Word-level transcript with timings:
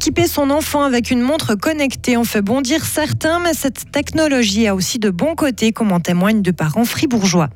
Équiper 0.00 0.28
son 0.28 0.48
enfant 0.48 0.82
avec 0.82 1.10
une 1.10 1.20
montre 1.20 1.54
connectée 1.54 2.16
en 2.16 2.24
fait 2.24 2.40
bondir 2.40 2.86
certains, 2.86 3.38
mais 3.38 3.52
cette 3.52 3.92
technologie 3.92 4.66
a 4.66 4.74
aussi 4.74 4.98
de 4.98 5.10
bons 5.10 5.34
côtés, 5.34 5.72
comme 5.72 5.92
en 5.92 6.00
témoignent 6.00 6.40
de 6.40 6.50
parents 6.52 6.86
fribourgeois. 6.86 7.50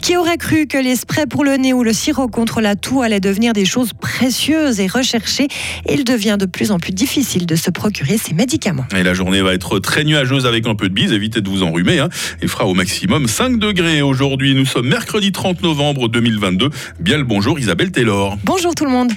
Qui 0.00 0.16
aurait 0.16 0.36
cru 0.36 0.68
que 0.68 0.78
les 0.78 0.94
sprays 0.94 1.26
pour 1.26 1.42
le 1.42 1.56
nez 1.56 1.72
ou 1.72 1.82
le 1.82 1.92
sirop 1.92 2.28
contre 2.28 2.60
la 2.60 2.76
toux 2.76 3.02
allaient 3.02 3.18
devenir 3.18 3.54
des 3.54 3.64
choses 3.64 3.90
précieuses 3.92 4.78
et 4.78 4.86
recherchées? 4.86 5.48
Il 5.88 6.04
devient 6.04 6.36
de 6.38 6.46
plus 6.46 6.70
en 6.70 6.78
plus 6.78 6.92
difficile 6.92 7.44
de 7.44 7.56
se 7.56 7.72
procurer 7.72 8.18
ces 8.18 8.34
médicaments. 8.34 8.86
Et 8.96 9.02
la 9.02 9.12
journée 9.12 9.42
va 9.42 9.52
être 9.52 9.80
très 9.80 10.04
nuageuse 10.04 10.46
avec 10.46 10.68
un 10.68 10.76
peu 10.76 10.88
de 10.88 10.94
bise, 10.94 11.10
évitez 11.10 11.40
de 11.40 11.48
vous 11.48 11.64
enrhumer. 11.64 11.98
Hein. 11.98 12.08
Il 12.40 12.46
fera 12.46 12.66
au 12.66 12.74
maximum 12.74 13.26
5 13.26 13.58
degrés 13.58 14.00
aujourd'hui. 14.00 14.54
Nous 14.54 14.64
sommes 14.64 14.86
mercredi 14.86 15.32
30 15.32 15.64
novembre 15.64 16.08
2022. 16.08 16.70
Bien 17.00 17.18
le 17.18 17.24
bonjour 17.24 17.58
Isabelle 17.58 17.90
Taylor. 17.90 18.38
Bonjour 18.44 18.76
tout 18.76 18.84
le 18.84 18.92
monde. 18.92 19.10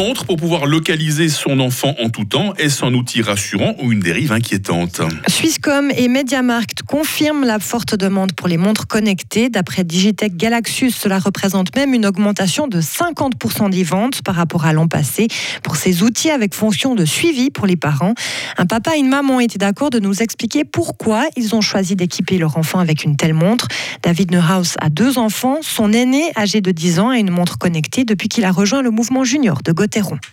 Montre 0.00 0.24
pour 0.24 0.36
pouvoir 0.36 0.64
localiser 0.64 1.28
son 1.28 1.60
enfant 1.60 1.94
en 2.02 2.08
tout 2.08 2.24
temps, 2.24 2.54
est-ce 2.54 2.86
un 2.86 2.94
outil 2.94 3.20
rassurant 3.20 3.74
ou 3.82 3.92
une 3.92 4.00
dérive 4.00 4.32
inquiétante? 4.32 5.02
Swisscom 5.28 5.90
et 5.94 6.08
MediaMarkt 6.08 6.84
confirment 6.84 7.44
la 7.44 7.58
forte 7.58 7.94
demande 7.96 8.32
pour 8.32 8.48
les 8.48 8.56
montres 8.56 8.86
connectées. 8.86 9.50
D'après 9.50 9.84
Digitech 9.84 10.38
Galaxus, 10.38 10.92
cela 10.92 11.18
représente 11.18 11.76
même 11.76 11.92
une 11.92 12.06
augmentation 12.06 12.66
de 12.66 12.80
50% 12.80 13.68
des 13.68 13.82
ventes 13.82 14.22
par 14.22 14.36
rapport 14.36 14.64
à 14.64 14.72
l'an 14.72 14.88
passé 14.88 15.28
pour 15.62 15.76
ces 15.76 16.02
outils 16.02 16.30
avec 16.30 16.54
fonction 16.54 16.94
de 16.94 17.04
suivi 17.04 17.50
pour 17.50 17.66
les 17.66 17.76
parents. 17.76 18.14
Un 18.56 18.64
papa 18.64 18.96
et 18.96 19.00
une 19.00 19.10
maman 19.10 19.38
étaient 19.38 19.58
d'accord 19.58 19.90
de 19.90 19.98
nous 19.98 20.22
expliquer 20.22 20.64
pourquoi 20.64 21.26
ils 21.36 21.54
ont 21.54 21.60
choisi 21.60 21.94
d'équiper 21.94 22.38
leur 22.38 22.56
enfant 22.56 22.78
avec 22.78 23.04
une 23.04 23.16
telle 23.16 23.34
montre. 23.34 23.68
David 24.02 24.30
Neuhaus 24.30 24.76
a 24.80 24.88
deux 24.88 25.18
enfants. 25.18 25.58
Son 25.60 25.92
aîné, 25.92 26.32
âgé 26.38 26.62
de 26.62 26.70
10 26.70 27.00
ans, 27.00 27.10
a 27.10 27.18
une 27.18 27.30
montre 27.30 27.58
connectée 27.58 28.06
depuis 28.06 28.30
qu'il 28.30 28.46
a 28.46 28.50
rejoint 28.50 28.80
le 28.80 28.90
mouvement 28.90 29.24
junior 29.24 29.60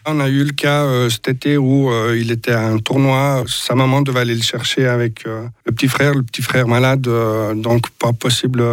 on 0.06 0.20
a 0.20 0.30
eu 0.30 0.44
le 0.44 0.52
cas 0.52 0.84
euh, 0.84 1.10
cet 1.10 1.28
été 1.28 1.58
où 1.58 1.92
euh, 1.92 2.18
il 2.20 2.32
était 2.32 2.52
à 2.52 2.68
un 2.68 2.78
tournoi. 2.80 3.44
Sa 3.48 3.76
maman 3.76 4.02
devait 4.02 4.22
aller 4.22 4.36
le 4.36 4.42
chercher 4.42 4.88
avec 4.88 5.26
euh, 5.26 5.48
le 5.66 5.72
petit 5.72 5.88
frère, 5.88 6.14
le 6.14 6.24
petit 6.24 6.42
frère 6.42 6.68
malade, 6.68 7.08
donc 7.56 7.90
pas 7.92 8.14
possible 8.14 8.64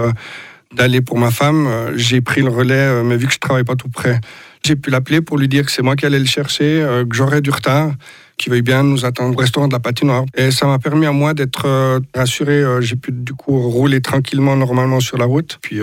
d'aller 0.75 1.01
pour 1.01 1.19
ma 1.19 1.31
femme. 1.31 1.69
J'ai 1.97 2.21
pris 2.21 2.43
le 2.43 2.49
relais, 2.49 3.03
mais 3.03 3.17
vu 3.17 3.27
que 3.27 3.33
je 3.33 3.39
travaille 3.39 3.65
pas 3.65 3.77
tout 3.77 3.89
près, 3.89 4.21
j'ai 4.65 4.77
pu 4.77 4.91
l'appeler 4.91 5.21
pour 5.21 5.39
lui 5.39 5.49
dire 5.49 5.65
que 5.65 5.71
c'est 5.71 5.83
moi 5.83 5.97
qui 5.97 6.07
allais 6.07 6.19
le 6.19 6.27
chercher, 6.27 6.87
que 7.09 7.17
j'aurais 7.17 7.41
du 7.41 7.51
retard 7.51 7.93
qu'il 8.37 8.51
veuille 8.51 8.63
bien 8.63 8.83
nous 8.83 9.05
attendre 9.05 9.33
au 9.37 9.41
restaurant 9.41 9.69
de 9.69 9.73
la 9.73 9.79
patinoire. 9.79 10.25
Et 10.37 10.51
ça 10.51 10.67
m'a 10.67 10.81
permis 10.81 11.07
à 11.07 11.13
moi 11.13 11.35
d'être 11.35 12.01
rassuré. 12.15 12.65
J'ai 12.81 12.97
pu 12.97 13.13
du 13.13 13.33
coup 13.33 13.57
rouler 13.71 14.01
tranquillement 14.01 14.57
normalement 14.57 14.99
sur 14.99 15.19
la 15.19 15.25
route. 15.25 15.59
Puis 15.63 15.81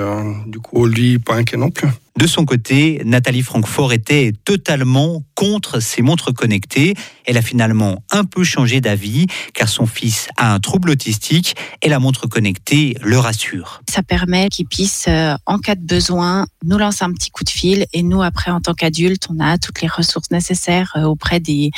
du 0.48 0.60
coup, 0.60 0.86
lui, 0.86 1.18
pas 1.18 1.36
inquiet 1.36 1.58
non 1.58 1.70
plus. 1.70 1.88
De 2.22 2.28
son 2.28 2.46
côté, 2.46 3.02
Nathalie 3.04 3.42
Francfort 3.42 3.94
était 3.94 4.32
totalement 4.46 5.24
contre 5.34 5.80
ces 5.80 6.04
montres 6.04 6.32
connectées. 6.32 6.94
Elle 7.26 7.36
a 7.36 7.42
finalement 7.42 8.04
un 8.12 8.26
peu 8.26 8.44
changé 8.44 8.80
d'avis 8.80 9.26
car 9.56 9.68
son 9.68 9.88
fils 9.88 10.28
a 10.38 10.54
un 10.54 10.60
trouble 10.60 10.92
autistique 10.92 11.56
et 11.82 11.90
la 11.90 11.98
montre 11.98 12.28
connectée 12.28 12.96
le 13.02 13.18
rassure. 13.18 13.82
Ça 13.90 14.04
permet 14.04 14.50
qu'il 14.50 14.68
puisse, 14.68 15.06
euh, 15.08 15.34
en 15.48 15.58
cas 15.58 15.74
de 15.74 15.82
besoin, 15.82 16.46
nous 16.64 16.78
lancer 16.78 17.04
un 17.04 17.12
petit 17.12 17.32
coup 17.32 17.44
de 17.44 17.50
fil 17.50 17.88
et 17.92 18.04
nous, 18.04 18.22
après, 18.22 18.52
en 18.52 18.62
tant 18.62 18.76
qu'adultes, 18.76 19.28
on 19.32 19.40
a 19.40 19.58
toutes 19.58 19.82
les 19.82 19.88
ressources 19.88 20.30
nécessaires 20.30 20.94
euh, 20.98 21.06
auprès 21.06 21.40
des, 21.40 21.72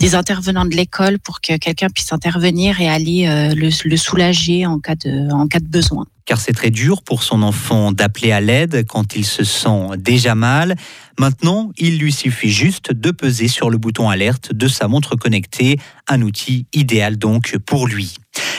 des 0.00 0.16
intervenants 0.16 0.64
de 0.64 0.74
l'école 0.74 1.20
pour 1.20 1.40
que 1.40 1.56
quelqu'un 1.56 1.88
puisse 1.88 2.12
intervenir 2.12 2.80
et 2.80 2.88
aller 2.88 3.28
euh, 3.28 3.54
le, 3.54 3.68
le 3.88 3.96
soulager 3.96 4.66
en 4.66 4.80
cas 4.80 4.96
de, 4.96 5.32
en 5.32 5.46
cas 5.46 5.60
de 5.60 5.68
besoin 5.68 6.04
car 6.26 6.40
c'est 6.40 6.52
très 6.52 6.70
dur 6.70 7.02
pour 7.02 7.22
son 7.22 7.42
enfant 7.42 7.92
d'appeler 7.92 8.32
à 8.32 8.40
l'aide 8.40 8.86
quand 8.88 9.16
il 9.16 9.24
se 9.24 9.44
sent 9.44 9.96
déjà 9.98 10.34
mal. 10.34 10.76
Maintenant, 11.18 11.70
il 11.76 11.98
lui 11.98 12.12
suffit 12.12 12.50
juste 12.50 12.92
de 12.92 13.10
peser 13.10 13.48
sur 13.48 13.70
le 13.70 13.78
bouton 13.78 14.08
alerte 14.08 14.52
de 14.52 14.66
sa 14.66 14.88
montre 14.88 15.16
connectée, 15.16 15.78
un 16.08 16.22
outil 16.22 16.66
idéal 16.72 17.16
donc 17.16 17.56
pour 17.58 17.86
lui. 17.86 18.16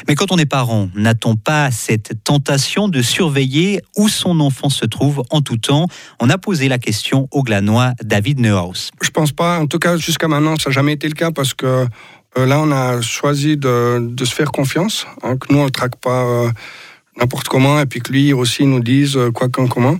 Mais 0.07 0.15
quand 0.15 0.31
on 0.31 0.37
est 0.37 0.45
parent, 0.45 0.89
n'a-t-on 0.95 1.35
pas 1.35 1.71
cette 1.71 2.23
tentation 2.23 2.87
de 2.87 3.01
surveiller 3.01 3.81
où 3.97 4.07
son 4.07 4.39
enfant 4.39 4.69
se 4.69 4.85
trouve 4.85 5.23
en 5.31 5.41
tout 5.41 5.57
temps? 5.57 5.87
On 6.19 6.29
a 6.29 6.37
posé 6.37 6.69
la 6.69 6.77
question 6.77 7.27
au 7.31 7.43
glanois 7.43 7.93
David 8.01 8.39
Neuhaus. 8.39 8.91
Je 9.01 9.09
pense 9.09 9.31
pas, 9.31 9.59
en 9.59 9.67
tout 9.67 9.79
cas 9.79 9.97
jusqu'à 9.97 10.27
maintenant, 10.27 10.55
ça 10.57 10.69
n'a 10.69 10.73
jamais 10.73 10.93
été 10.93 11.07
le 11.07 11.15
cas 11.15 11.31
parce 11.31 11.53
que 11.53 11.87
euh, 12.37 12.45
là, 12.45 12.59
on 12.59 12.71
a 12.71 13.01
choisi 13.01 13.57
de, 13.57 14.13
se 14.19 14.33
faire 14.33 14.51
confiance, 14.51 15.07
hein, 15.23 15.37
que 15.37 15.53
nous, 15.53 15.59
on 15.59 15.65
ne 15.65 15.69
traque 15.69 15.95
pas. 15.97 16.23
Euh, 16.23 16.51
n'importe 17.17 17.47
comment, 17.47 17.79
et 17.79 17.85
puis 17.85 18.01
que 18.01 18.11
lui 18.11 18.33
aussi 18.33 18.65
nous 18.65 18.79
dise 18.79 19.17
euh, 19.17 19.31
quoi 19.31 19.49
quand 19.49 19.67
comment. 19.67 19.97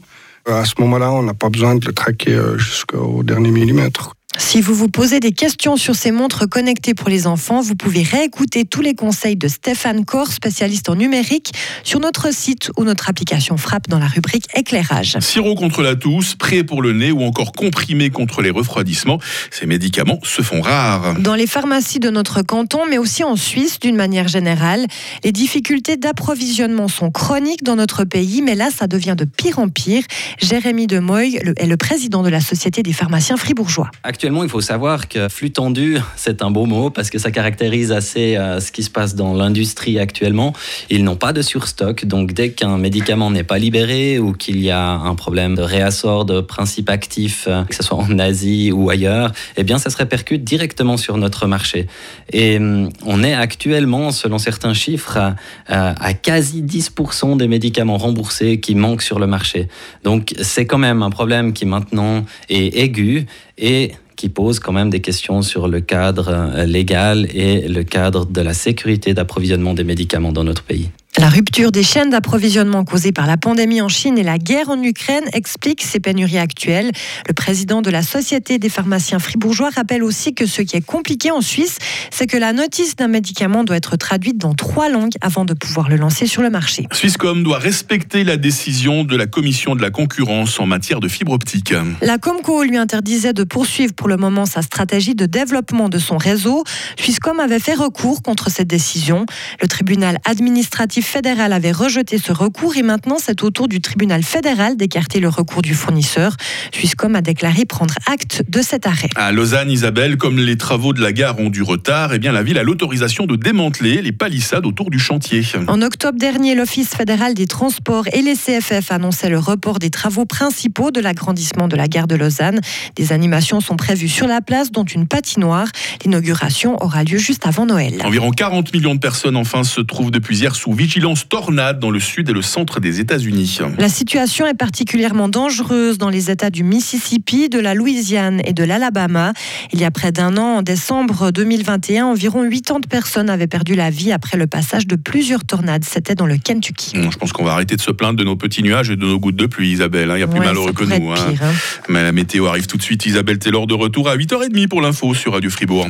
Euh, 0.47 0.61
à 0.61 0.65
ce 0.65 0.73
moment-là, 0.79 1.11
on 1.11 1.23
n'a 1.23 1.33
pas 1.33 1.49
besoin 1.49 1.75
de 1.75 1.85
le 1.85 1.93
traquer 1.93 2.33
euh, 2.33 2.57
jusqu'au 2.57 3.23
dernier 3.23 3.51
millimètre. 3.51 4.15
Si 4.38 4.62
vous 4.62 4.73
vous 4.73 4.90
posez 4.90 5.19
des 5.19 5.31
questions 5.31 5.78
sur 5.78 5.96
ces 5.96 6.12
montres 6.12 6.47
connectées 6.50 6.94
pour 6.94 7.09
les 7.09 7.28
enfants, 7.28 7.62
vous 7.62 7.75
pouvez 7.75 8.03
réécouter 8.03 8.66
tous 8.66 8.81
les 8.81 8.94
conseils 8.94 9.35
de 9.35 9.47
Stéphane 9.47 10.03
Corr, 10.03 10.31
spécialiste 10.31 10.90
en 10.90 10.96
numérique, 10.96 11.51
sur 11.84 12.00
notre 12.00 12.34
site 12.34 12.72
ou 12.78 12.84
notre 12.84 13.09
application 13.09 13.57
Frappe 13.57 13.88
dans 13.88 14.00
la 14.00 14.07
rubrique 14.07 14.47
éclairage. 14.56 15.18
Sirop 15.19 15.56
contre 15.56 15.81
la 15.81 15.95
toux, 15.95 16.22
spray 16.22 16.63
pour 16.63 16.81
le 16.81 16.94
nez 16.94 17.12
ou 17.12 17.22
encore 17.24 17.53
comprimé 17.53 18.09
contre 18.09 18.41
les 18.41 18.50
refroidissements, 18.50 19.19
ces 19.51 19.66
médicaments 19.66 20.19
se 20.24 20.41
font 20.41 20.62
rares. 20.62 21.19
Dans 21.19 21.35
les 21.35 21.47
pharmacies 21.47 22.00
de 22.00 22.09
notre 22.09 22.41
canton, 22.41 22.81
mais 22.90 22.97
aussi 22.97 23.24
en 23.24 23.35
Suisse 23.35 23.79
d'une 23.79 23.95
manière 23.95 24.28
générale, 24.28 24.85
les 25.24 25.31
difficultés 25.31 25.97
d'approvisionnement 25.97 26.88
sont 26.88 27.12
chroniques 27.12 27.63
dans 27.63 27.75
notre 27.75 28.03
pays, 28.03 28.41
mais 28.41 28.56
là, 28.56 28.69
ça 28.75 28.88
devient 28.88 29.16
de 29.18 29.25
pire 29.25 29.59
en 29.59 29.69
pire. 29.69 30.03
Jérémy 30.41 30.88
Demoy 30.88 31.38
est 31.57 31.68
le 31.68 31.78
président 31.78 32.22
de 32.24 32.29
la 32.29 32.41
Société 32.41 32.84
des 32.84 32.94
pharmaciens 32.94 33.38
fribourgeois 33.38 33.91
actuellement, 34.03 34.25
il 34.25 34.50
faut 34.50 34.62
savoir 34.62 35.08
que 35.08 35.30
flux 35.30 35.52
tendu, 35.52 35.97
c'est 36.16 36.41
un 36.41 36.50
beau 36.50 36.66
mot 36.66 36.90
parce 36.90 37.09
que 37.09 37.19
ça 37.19 37.30
caractérise 37.30 37.91
assez 37.91 38.36
euh, 38.36 38.59
ce 38.59 38.72
qui 38.72 38.81
se 38.81 38.90
passe 38.90 39.16
dans 39.16 39.34
l'industrie 39.34 40.00
actuellement. 40.00 40.53
Ils 40.90 41.03
n'ont 41.03 41.16
pas 41.16 41.31
de 41.31 41.41
surstock, 41.41 42.06
donc 42.06 42.34
dès 42.34 42.50
qu'un 42.52 42.78
médicament 42.78 43.30
n'est 43.30 43.44
pas 43.44 43.59
libéré 43.59 44.18
ou 44.18 44.34
qu'il 44.34 44.59
y 44.62 44.72
a 44.72 44.90
un 44.90 45.16
problème 45.16 45.56
de 45.56 45.62
réassort 45.62 46.25
de 46.25 46.41
principes 46.41 46.90
actifs, 46.90 47.46
euh, 47.47 47.63
que 47.66 47.75
ce 47.75 47.84
soit 47.84 47.97
en 47.97 48.18
Asie 48.18 48.72
ou 48.72 48.90
ailleurs, 48.90 49.31
eh 49.58 49.63
bien, 49.63 49.78
ça 49.78 49.90
se 49.90 49.97
répercute 49.97 50.44
directement 50.44 50.97
sur 50.97 51.18
notre 51.18 51.46
marché. 51.46 51.88
Et 52.34 52.57
hum, 52.57 52.90
on 53.06 53.24
est 53.24 53.34
actuellement, 53.34 54.12
selon 54.12 54.40
certains 54.40 54.74
chiffres, 54.74 55.36
à 55.68 56.13
quasi 56.13 56.63
10% 56.63 57.38
des 57.38 57.47
médicaments 57.47 57.97
remboursés 57.97 58.59
qui 58.59 58.75
manquent 58.75 59.02
sur 59.02 59.19
le 59.19 59.28
marché. 59.28 59.68
Donc, 60.03 60.34
c'est 60.42 60.66
quand 60.66 60.78
même 60.78 61.03
un 61.03 61.09
problème 61.09 61.53
qui 61.53 61.66
maintenant 61.66 62.25
est 62.50 62.78
aigu 62.78 63.25
et 63.57 63.91
qui 64.16 64.29
pose 64.29 64.59
quand 64.59 64.71
même 64.71 64.89
des 64.89 65.01
questions 65.01 65.41
sur 65.41 65.67
le 65.67 65.81
cadre 65.81 66.29
euh, 66.29 66.66
légal 66.66 67.27
et 67.33 67.67
le 67.67 67.83
cadre 67.83 68.25
de 68.25 68.41
la 68.41 68.53
sécurité 68.53 69.13
d'approvisionnement 69.13 69.73
des 69.73 69.83
médicaments 69.83 70.31
dans 70.31 70.43
notre 70.43 70.63
pays. 70.63 70.89
La 71.17 71.29
rupture 71.29 71.71
des 71.71 71.81
chaînes 71.81 72.09
d'approvisionnement 72.09 72.83
causée 72.83 73.13
par 73.13 73.25
la 73.25 73.37
pandémie 73.37 73.81
en 73.81 73.87
Chine 73.87 74.17
et 74.17 74.23
la 74.23 74.37
guerre 74.37 74.69
en 74.69 74.83
Ukraine 74.83 75.23
explique 75.31 75.81
ces 75.81 76.01
pénuries 76.01 76.37
actuelles. 76.37 76.91
Le 77.25 77.33
président 77.33 77.81
de 77.81 77.89
la 77.89 78.03
Société 78.03 78.59
des 78.59 78.67
pharmaciens 78.67 79.19
fribourgeois 79.19 79.69
rappelle 79.69 80.03
aussi 80.03 80.33
que 80.33 80.45
ce 80.45 80.61
qui 80.61 80.75
est 80.75 80.85
compliqué 80.85 81.31
en 81.31 81.39
Suisse, 81.39 81.77
c'est 82.11 82.27
que 82.27 82.35
la 82.35 82.51
notice 82.51 82.97
d'un 82.97 83.07
médicament 83.07 83.63
doit 83.63 83.77
être 83.77 83.95
traduite 83.95 84.37
dans 84.37 84.53
trois 84.53 84.89
langues 84.89 85.13
avant 85.21 85.45
de 85.45 85.53
pouvoir 85.53 85.87
le 85.87 85.95
lancer 85.95 86.27
sur 86.27 86.41
le 86.41 86.49
marché. 86.49 86.85
Swisscom 86.91 87.43
doit 87.43 87.59
respecter 87.59 88.25
la 88.25 88.35
décision 88.35 89.05
de 89.05 89.15
la 89.15 89.25
Commission 89.25 89.73
de 89.73 89.81
la 89.81 89.91
concurrence 89.91 90.59
en 90.59 90.65
matière 90.65 90.99
de 90.99 91.07
fibre 91.07 91.31
optique. 91.31 91.73
La 92.01 92.17
Comco 92.17 92.61
lui 92.63 92.75
interdisait 92.75 93.33
de 93.33 93.45
poursuivre 93.45 93.93
pour 93.93 94.09
le 94.09 94.17
moment 94.17 94.45
sa 94.45 94.61
stratégie 94.61 95.15
de 95.15 95.27
développement 95.27 95.87
de 95.87 95.97
son 95.97 96.17
réseau. 96.17 96.65
Swisscom 96.99 97.39
avait 97.39 97.59
fait 97.59 97.75
recours 97.75 98.21
contre 98.21 98.49
cette 98.51 98.67
décision. 98.67 99.25
Le 99.61 99.69
tribunal 99.69 100.17
administratif 100.25 101.05
fédéral 101.06 101.54
avait 101.54 101.72
rejeté 101.72 102.18
ce 102.18 102.31
recours 102.31 102.75
et 102.78 102.81
maintenant 102.81 103.18
c'est 103.19 103.44
au 103.44 103.52
tour 103.52 103.68
du 103.68 103.80
tribunal 103.80 104.24
fédéral 104.24 104.75
d'écarter 104.75 105.19
le 105.19 105.30
recours 105.30 105.62
du 105.62 105.74
fournisseur. 105.74 106.36
Swisscom 106.74 107.16
a 107.16 107.22
déclaré 107.22 107.66
prendre 107.66 107.94
acte 108.07 108.44
de 108.50 108.62
cet 108.62 108.88
arrêt. 108.88 109.10
À 109.16 109.31
Lausanne, 109.31 109.69
Isabelle, 109.69 110.18
comme 110.18 110.38
les 110.38 110.57
travaux 110.57 110.94
de 110.94 111.02
la 111.02 111.13
gare 111.13 111.40
ont 111.40 111.50
du 111.50 111.62
retard, 111.62 112.13
eh 112.13 112.19
bien 112.19 112.31
la 112.31 112.44
ville 112.44 112.57
a 112.57 112.63
l'autorisation 112.63 113.25
de 113.25 113.36
démanteler 113.36 114.02
les 114.02 114.12
palissades 114.12 114.66
autour 114.66 114.90
du 114.90 115.00
chantier. 115.00 115.44
En 115.68 115.81
octobre 115.81 116.18
dernier, 116.18 116.56
l'Office 116.56 116.96
fédéral 116.96 117.36
des 117.36 117.48
transports 117.48 118.07
et 118.12 118.22
les 118.22 118.36
CFF 118.36 118.92
annonçaient 118.92 119.30
le 119.30 119.40
report 119.40 119.80
des 119.80 119.92
travaux 119.92 120.25
principaux 120.25 120.92
de 120.92 121.00
l'agrandissement 121.00 121.68
de 121.68 121.75
la 121.75 121.88
gare 121.88 122.07
de 122.07 122.16
Lausanne. 122.16 122.62
Des 122.96 123.13
animations 123.13 123.62
sont 123.62 123.75
prévues 123.75 124.10
sur 124.10 124.28
la 124.28 124.42
place, 124.42 124.72
dont 124.72 124.84
une 124.84 125.07
patinoire. 125.07 125.68
L'inauguration 126.04 126.81
aura 126.84 127.04
lieu 127.04 127.18
juste 127.18 127.46
avant 127.46 127.66
Noël. 127.66 128.02
Environ 128.04 128.31
40 128.31 128.74
millions 128.74 128.96
de 128.96 129.00
personnes 129.00 129.36
enfin 129.36 129.63
se 129.63 129.81
trouvent 129.81 130.12
depuis 130.12 130.40
hier 130.40 130.56
sous 130.56 130.74
vigilance 130.74 130.94
vigilance 130.95 131.27
tornade 131.27 131.80
dans 131.80 131.92
le 131.92 132.00
sud 132.00 132.30
et 132.30 132.33
le 132.33 132.42
centre 132.42 132.80
des 132.80 133.01
États-Unis. 133.01 133.59
La 133.77 133.89
situation 133.89 134.47
est 134.47 134.53
particulièrement 134.53 135.27
dangereuse 135.27 135.97
dans 135.97 136.07
les 136.09 136.31
États 136.31 136.50
du 136.50 136.63
Mississippi, 136.63 137.50
de 137.50 137.59
la 137.59 137.74
Louisiane 137.74 138.42
et 138.45 138.53
de 138.53 138.63
l'Alabama. 138.63 139.33
Il 139.74 139.81
y 139.81 139.83
a 139.83 139.92
près 139.92 140.13
d'un 140.13 140.38
an, 140.38 140.59
en 140.59 140.62
décembre 140.62 141.31
2021, 141.31 142.06
environ 142.06 142.50
80 142.50 142.80
personnes 142.89 143.30
avaient 143.30 143.47
perdu 143.47 143.75
la 143.75 143.89
vie 143.89 144.13
après 144.13 144.38
le 144.38 144.47
passage 144.47 144.88
de 144.88 144.95
plusieurs 144.95 145.44
tornades. 145.44 145.83
C'était 145.83 146.15
dans 146.15 146.27
le 146.27 146.38
Kentucky. 146.38 146.94
Je 146.95 147.18
pense 147.18 147.33
qu'on 147.33 147.44
va 147.44 147.51
arrêter 147.51 147.75
de 147.75 147.81
se 147.81 147.92
plaindre 147.92 148.18
de 148.18 148.24
nos 148.24 148.38
petits 148.38 148.63
nuages 148.63 148.89
et 148.89 148.95
de 148.95 149.06
nos 149.06 149.19
gouttes 149.19 149.36
de 149.36 149.47
pluie, 149.47 149.71
Isabelle. 149.71 150.12
hein. 150.12 150.15
Il 150.15 150.21
y 150.21 150.24
a 150.24 150.27
plus 150.27 150.39
Ouais, 150.39 150.45
malheureux 150.45 150.71
que 150.71 150.86
nous. 150.86 151.12
hein. 151.12 151.15
hein. 151.42 151.51
Mais 151.89 152.03
la 152.03 152.13
météo 152.13 152.45
arrive 152.45 152.68
tout 152.68 152.77
de 152.77 152.83
suite. 152.83 153.06
Isabelle 153.06 153.39
Taylor 153.39 153.68
de 153.68 153.74
retour 153.74 154.07
à 154.07 154.15
8h30 154.15 154.69
pour 154.69 154.80
l'info 154.81 155.13
sur 155.13 155.33
Radio 155.33 155.50
Fribourg. 155.50 155.88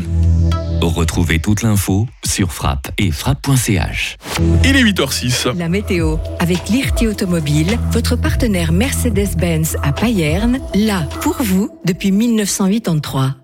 Retrouvez 0.81 1.39
toute 1.39 1.61
l'info 1.61 2.07
sur 2.25 2.51
frappe 2.51 2.89
et 2.97 3.11
frappe.ch. 3.11 4.17
Il 4.63 4.75
est 4.75 4.83
8h06. 4.83 5.57
La 5.57 5.69
météo 5.69 6.17
avec 6.39 6.69
Lirti 6.69 7.07
Automobile, 7.07 7.77
votre 7.91 8.15
partenaire 8.15 8.71
Mercedes-Benz 8.71 9.77
à 9.83 9.91
Payerne, 9.93 10.59
là 10.73 11.07
pour 11.21 11.35
vous 11.41 11.69
depuis 11.85 12.11
1983. 12.11 13.35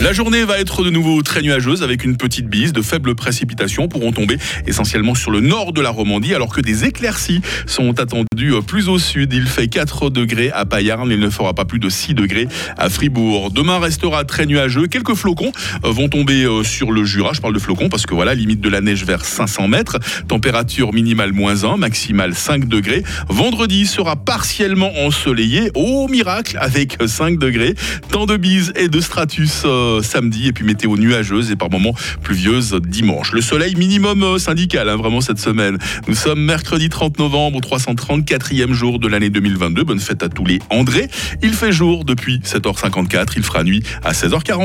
La 0.00 0.12
journée 0.12 0.44
va 0.44 0.58
être 0.58 0.82
de 0.82 0.90
nouveau 0.90 1.22
très 1.22 1.40
nuageuse 1.40 1.82
avec 1.82 2.04
une 2.04 2.16
petite 2.16 2.46
bise. 2.48 2.72
De 2.72 2.82
faibles 2.82 3.14
précipitations 3.14 3.88
pourront 3.88 4.12
tomber 4.12 4.38
essentiellement 4.66 5.14
sur 5.14 5.30
le 5.30 5.40
nord 5.40 5.72
de 5.72 5.80
la 5.80 5.90
Romandie 5.90 6.34
alors 6.34 6.52
que 6.52 6.60
des 6.60 6.84
éclaircies 6.84 7.40
sont 7.66 7.98
attendues 8.00 8.52
plus 8.66 8.88
au 8.88 8.98
sud. 8.98 9.32
Il 9.32 9.46
fait 9.46 9.68
4 9.68 10.10
degrés 10.10 10.50
à 10.50 10.66
Payarn, 10.66 11.08
il 11.10 11.20
ne 11.20 11.30
fera 11.30 11.54
pas 11.54 11.64
plus 11.64 11.78
de 11.78 11.88
6 11.88 12.14
degrés 12.14 12.48
à 12.76 12.90
Fribourg. 12.90 13.50
Demain 13.50 13.78
restera 13.78 14.24
très 14.24 14.46
nuageux. 14.46 14.88
Quelques 14.88 15.14
flocons 15.14 15.52
vont 15.82 16.08
tomber 16.08 16.44
euh, 16.44 16.64
sur 16.64 16.90
le 16.90 17.04
Jura. 17.04 17.32
Je 17.32 17.40
parle 17.40 17.54
de 17.54 17.60
flocons 17.60 17.88
parce 17.88 18.04
que 18.04 18.14
voilà, 18.14 18.34
limite 18.34 18.60
de 18.60 18.68
la 18.68 18.80
neige 18.80 19.04
vers 19.04 19.24
500 19.24 19.68
mètres. 19.68 19.98
Température 20.28 20.92
minimale 20.92 21.32
moins 21.32 21.64
1, 21.64 21.76
maximale 21.76 22.34
5 22.34 22.66
degrés. 22.66 23.04
Vendredi 23.28 23.86
sera 23.86 24.16
partiellement 24.16 24.92
ensoleillé. 25.06 25.70
Au 25.74 26.08
miracle 26.08 26.58
avec 26.60 26.98
5 27.06 27.38
degrés. 27.38 27.74
Temps 28.10 28.26
de 28.26 28.36
bise 28.36 28.72
et 28.76 28.88
de 28.88 29.00
stratus 29.00 29.62
euh, 29.64 29.83
samedi 30.02 30.48
et 30.48 30.52
puis 30.52 30.64
météo 30.64 30.96
nuageuse 30.96 31.50
et 31.50 31.56
par 31.56 31.70
moments 31.70 31.94
pluvieuse 32.22 32.74
dimanche. 32.74 33.32
Le 33.32 33.40
soleil 33.40 33.74
minimum 33.76 34.22
euh, 34.22 34.38
syndical 34.38 34.88
hein, 34.88 34.96
vraiment 34.96 35.20
cette 35.20 35.38
semaine. 35.38 35.78
Nous 36.08 36.14
sommes 36.14 36.40
mercredi 36.40 36.88
30 36.88 37.18
novembre, 37.18 37.60
334e 37.60 38.72
jour 38.72 38.98
de 38.98 39.08
l'année 39.08 39.30
2022. 39.30 39.84
Bonne 39.84 40.00
fête 40.00 40.22
à 40.22 40.28
tous 40.28 40.44
les 40.44 40.60
André. 40.70 41.08
Il 41.42 41.54
fait 41.54 41.72
jour 41.72 42.04
depuis 42.04 42.38
7h54. 42.38 43.32
Il 43.36 43.42
fera 43.42 43.64
nuit 43.64 43.82
à 44.02 44.12
16h40. 44.12 44.52